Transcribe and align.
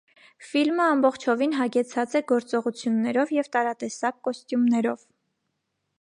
Ֆիլմը 0.51 0.87
ամբողջովին 0.93 1.53
հագեցած 1.57 2.17
է 2.19 2.23
գործողություններով 2.33 3.35
և 3.39 3.53
տարատեսակ 3.57 4.19
կոստյումներով։ 4.29 5.09